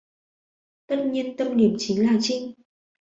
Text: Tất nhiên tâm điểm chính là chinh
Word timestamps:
Tất 0.87 1.05
nhiên 1.11 1.37
tâm 1.37 1.57
điểm 1.57 1.75
chính 1.77 2.05
là 2.07 2.17
chinh 2.21 2.53